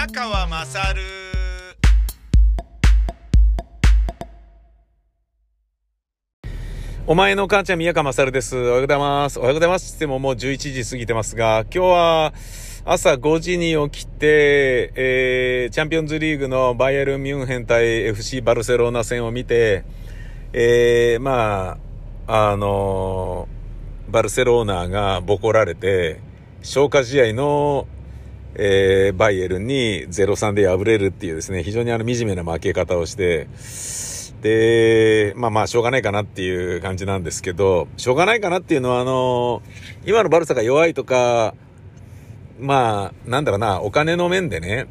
[0.00, 1.02] 宮川まさる
[7.06, 8.56] お前の母ちゃん宮川まさるです。
[8.56, 9.38] おはようございます。
[9.38, 9.96] おはようございます。
[9.96, 12.32] ってももう11時過ぎてますが、今日は
[12.86, 19.84] 朝5時に起きて、えー、チャンピオンズリーグのバイエルンミュンヘン対 FC バルセロナ戦を見て、
[20.54, 21.76] えー、ま
[22.26, 26.20] あ、あのーバルセロナがボコられて、
[26.62, 27.86] 消化試合の、
[28.54, 33.48] えー、バイエルンに0-3で敗れるっていうですね、非常にあの惨めな負け方をして、
[34.42, 39.62] で、まあまあ、しょうがないかなっていう感じなんですけど、しょうがないかなっていうのは、あの
[40.04, 41.54] 今のバルサが弱いとか、
[42.58, 44.86] まあ、なんだろうな、お金の面でね、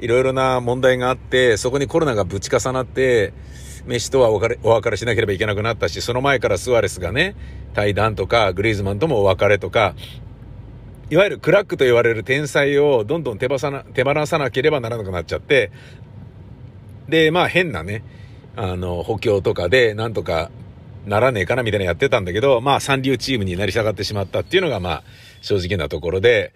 [0.00, 3.32] いろいろな問題があって、そこにコロナがぶち重なって、
[3.86, 7.36] メッシとはお別れお別れしなければいけなくなったし、その前からスアレスがね、
[7.72, 9.94] 対談とか、グリーズマンともお別れとか、
[11.08, 15.70] いわゆるクラックと言われる天才をどんどん手放さな手放さなければならなくなっちゃって、
[17.08, 18.02] で、まあ変なね、
[18.56, 20.50] あの、補強とかでなんとか
[21.06, 25.02] ならねえかなみたいなやってたんだけど、まあ三流チームになり下がってしまったっていうのがまあ
[25.42, 26.52] 正直なところで、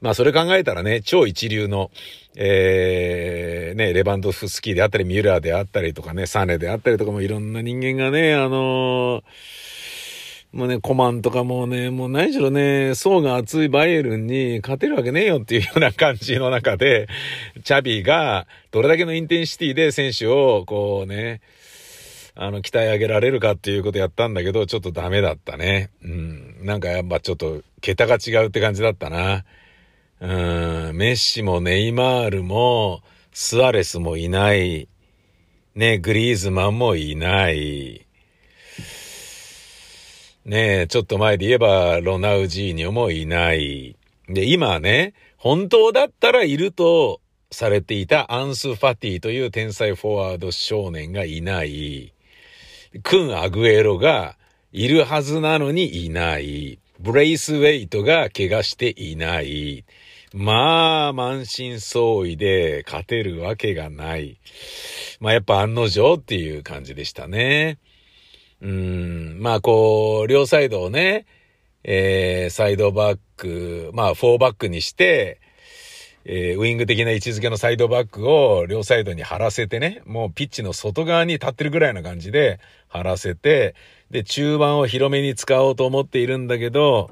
[0.00, 1.90] まあそれ考えたらね、超一流の、
[2.36, 9.22] えー、ね、レバンドフスキーであったり、ミュラーであったりとかね、サネであったりとかもいろんな人間がね、あのー
[10.52, 17.08] もうね、コマンとかもうね、もう何しろね、層が厚いバイエルンに勝てるわけねえよっていうような感じの中で、
[17.62, 21.40] チャビがどれだけのインテンシティで選手をこうね、
[22.34, 25.90] あの、鍛え上げられるかっていうことやったんだけど、ちょっとダメだったね。
[26.02, 26.56] うん。
[26.64, 29.44] なんかやっぱちょっと、桁が違うって感じだったな。
[30.20, 30.26] う
[30.92, 30.96] ん。
[30.96, 34.88] メッシもネイマールも、スアレスもいない。
[35.74, 38.06] ね、グリーズマンもいない。
[40.50, 43.96] ねえ、ちょっと前で言えば、ロナウジーニョもいない。
[44.28, 47.20] で、今ね、本当だったらいると
[47.52, 52.12] されていたアンス・ファティという天才フォワード少年がいない。
[53.04, 54.36] クン・アグエロが
[54.72, 56.80] いるはずなのにいない。
[56.98, 59.84] ブレイス・ウェイトが怪我していない。
[60.34, 64.40] まあ、満身創痍で勝てるわけがない。
[65.20, 67.78] まあ、やっぱ案の定っていう感じでしたね。
[68.62, 71.26] うん、まあこう、両サイドをね、
[71.82, 75.40] えー、サイドバック、まあフォーバックにして、
[76.24, 83.74] えー、ウィング的な位置づけのサイドバックを両サイドに張らせてね、もうピッチの外側に立ってるぐらいな感じで張らせて、
[84.10, 87.10] で、中盤を広めに使おうと思っているんだけど、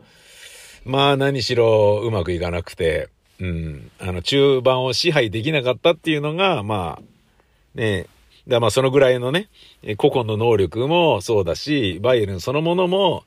[0.84, 3.08] まあ何しろうまくいかなくて、
[3.41, 8.06] うん、あの中盤を支配できなかったっていうのが、まあ、ね、
[8.48, 9.48] だまあそのぐらいのね、
[9.97, 13.25] 個々の能力もそうだし、バイエルンそのものも、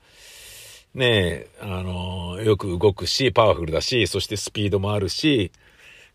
[0.93, 5.51] ねあのよく動くし、パワフルだし、そしてスピードもあるし、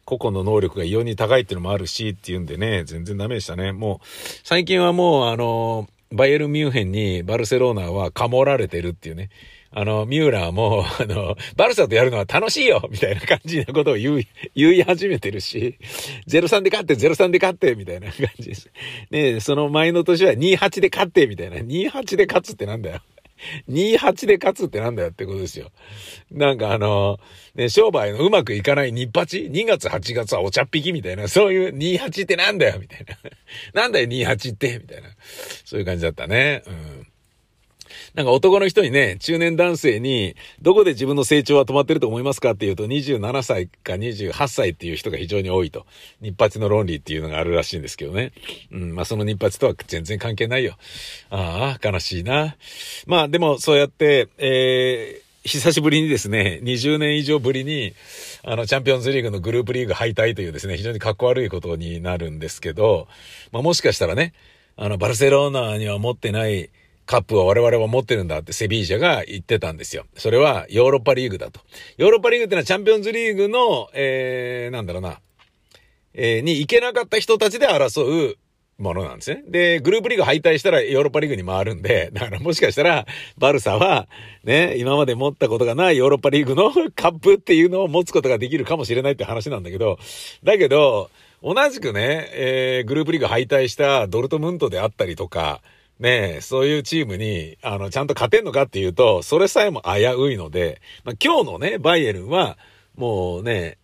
[0.05, 3.73] 個々の能力が異様に高いっていうのもあるしっていうんでね、全然ダメでしたね。
[3.73, 4.07] もう、
[4.45, 9.31] 最近はもうあのバイエルンミュンヘンにバルセロナはかもられてるっていうね。
[9.79, 14.23] あの、ミューラーも、 あの、バルサとやるのは楽しいよみたいな感じなことを言う、
[14.55, 15.77] 言い始めてるし、
[16.27, 18.71] 03で勝って、03で勝って、みたいな感じです。
[19.11, 21.59] ねその前の年は28で勝って、みたいな。
[21.59, 23.03] 28で勝つってなんだよ。
[23.69, 25.71] 28で勝つってなんだよってことですよ。
[26.31, 27.21] なんかあの、
[27.55, 30.93] ね、商売のうまくいかない日八 ?2 月8月はお茶っ引き？
[30.93, 33.05] みたいな、そういう28ってなんだよみたい
[33.75, 33.83] な。
[33.83, 34.79] なんだよ28って？
[34.79, 35.11] みたいな。
[35.67, 36.63] そういう感じだったね。
[36.67, 37.06] うん。
[38.15, 45.87] なんか男の人にね、中年男性に、どこで自分の成長は止まってると思いますかっていうと、27歳か28歳っていう人が非常に多いと。
[46.21, 48.33] 日八の論理っていうのがあるらしいんですけどね。
[48.73, 50.77] うん、まあその日八とは全然関係ないよ。
[51.31, 52.57] ああ、悲しいな。
[53.07, 57.95] まあでもそうやって、えー、久しぶりにですね、20年以上ぶりに、
[58.43, 63.07] あの、チャンピオンズリーグのグループリーグ敗退というですね、非常に格好悪いことになるんですけど、
[63.53, 64.35] まあもしかしたらね、
[64.77, 66.71] あの、バルセロナには持ってない、
[67.07, 70.05] カップは我々は持ってるんだってセビージャが言ってたんですよ。
[70.17, 71.61] それはヨーロッパリーグだと。
[71.97, 75.21] ヨーロッパリーグってのはチャンピオンズリーグの、えー、なんだろうな、
[76.15, 78.37] えー、に行けなかった人たちで争う
[78.79, 79.43] ものなんですね。
[79.49, 83.07] で、グループリーグ敗退したらヨーロッパリーグに回るんで、だからもしかしたら、
[83.39, 84.09] バルサは、
[84.45, 89.99] ね、今まで持ったことがないヨーロッパリーグの カップっていうのを持つことができるかもしれないって話なんだけど、
[90.43, 91.11] だけど、
[91.43, 95.63] 同じくね、えー、グループリーグ敗退したドルトムントであったりとか、
[95.99, 102.59] ねえ、そういうチームに、あの、ちゃんと勝てんのかっていうと、それさえも危ういので、まあ、今日のね、バイエルンは、
[102.97, 103.79] もうね、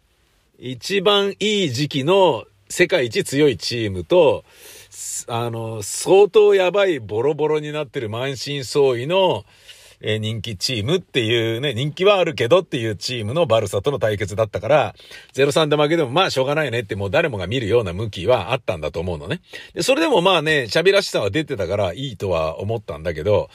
[0.58, 4.44] 一番いい時期の世界一強いチームと、
[5.26, 9.44] あの、相当やばいボロボロになってる満身創痍の、
[10.02, 14.94] えー、人気チームっていうね、人気はあるけどっていうチームのバルサとの対決だったから、
[15.34, 19.40] 0-3で負けてもまあしょうがないねってもう誰もが見るような向きはあったんだと思うのね。
[19.74, 23.48] で、それでもまあね、喋らしさは出てたからいいとは思ったんだけど、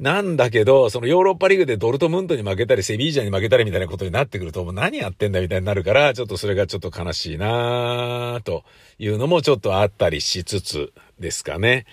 [0.00, 8.64] なんだけど、そのヨーロッパリーグでドルトムントに負けたり、セビージャに負けたりみたいなことになってくると、もう何やってんだみたいになるから、ちょっとそれがちょっと悲しいなと
[8.98, 11.86] いうのもちょっとあったりしつつですかね。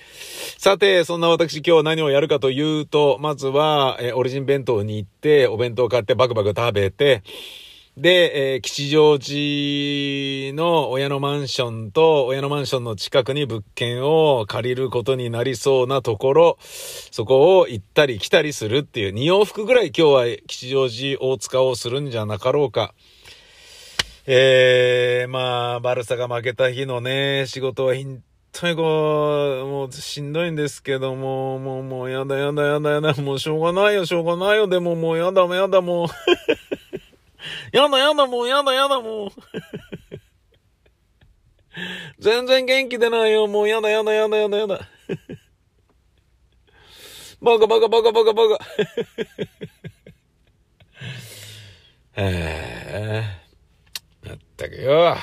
[0.58, 7.24] さて、そんな私今日何をやるかというと、まずは、えオリジン弁当に行って、お弁当買ってバクバク食べて、
[7.98, 22.94] で、えー、吉祥寺の親のマンションと親のマンションの近くに物件を借りることになりそうなところ、そこを行ったり来たりするっていう、2往復ぐらい今日は吉祥寺大塚をするんじゃなかろうか。
[24.26, 28.22] えー、まあ、バルサが負けた日のね、仕事は本
[28.52, 36.08] 当にこう、もうしんどいんですけども、もう、もうやだやだやだやだ、もうしょうがないよ、しょうがないよ、でももうやだもやだもう。
[37.72, 39.32] やだやだもう、やだやだもう。
[42.20, 44.88] 全然元気出ないよ、もうやだやだやだやだやだ。
[47.42, 48.66] バカバカバカバカバカ。
[52.22, 53.24] へえ。
[54.28, 55.16] まったくよ。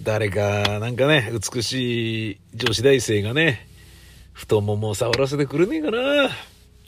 [0.00, 3.68] 誰か、なんかね、美しい女子大生がね、
[4.32, 6.30] 太ももを触らせてくれねえかな。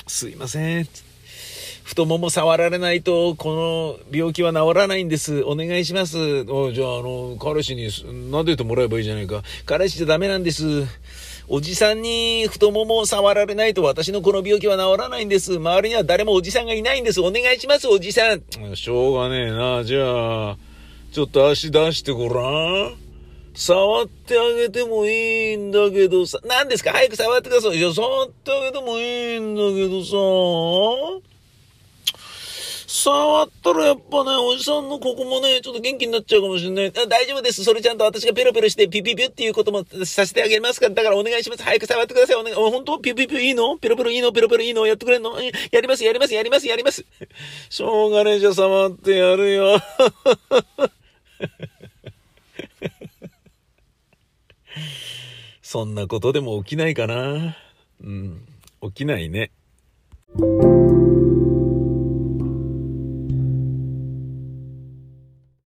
[0.09, 1.08] すいません。
[1.89, 5.43] 太もも触られないと、この病気は治らないんです。
[5.45, 6.19] お願いします。
[6.47, 9.43] おじゃあ、あの、彼氏に撫でてもらえばいいじゃないか。
[9.65, 10.85] 彼氏じゃダメなんです。
[11.49, 15.57] おじさんに太ももを触られないと私のこの病気は治らないんです。
[15.57, 17.23] 周りには誰もおじさんがいないんです。
[17.23, 18.43] お願いします、おじさん。
[18.77, 19.83] しょうがねえな。
[19.83, 20.59] じゃあ、
[21.11, 22.43] ちょっと足出してごら
[22.91, 22.97] ん。
[23.55, 26.39] 触ってあげてもいいんだけどさ。
[26.45, 26.93] 何ですか？
[26.93, 27.79] 早く触ってください。
[27.79, 30.13] いや、触ってあげてもいいんだけどさ。
[33.09, 36.93] 触ったらやっぱね、おじさんのここもね、ちょっと元気になっちゃうかもしれない。
[36.93, 37.65] 大丈夫です。
[37.65, 40.95] それちゃんと私がペロペロしてピピピっていうこともさせてあげますから。
[40.95, 41.63] だからお願いします。
[41.63, 42.37] 早く触ってください。
[42.37, 42.55] お願い。
[42.55, 42.99] 本当？
[42.99, 44.31] ピピピいいのペロペロいいの？
[44.33, 44.85] ペロペロいいの？
[44.87, 45.41] やってくれんの？
[45.41, 47.07] やります、やります、やります、やります。
[47.71, 49.79] しょうがねえじゃ触ってやるよ。
[55.63, 57.57] そんなことでも起きないかな。
[58.03, 58.45] うん。
[58.83, 59.51] 起きないね。